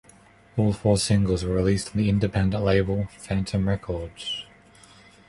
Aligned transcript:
All 0.57 0.73
four 0.73 0.97
singles 0.97 1.45
were 1.45 1.53
released 1.53 1.89
on 1.91 1.97
the 1.99 2.09
independent 2.09 2.63
label, 2.63 3.07
Phantom 3.19 3.69
Records. 3.69 4.47